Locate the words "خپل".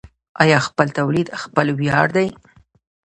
0.67-0.87, 1.41-1.67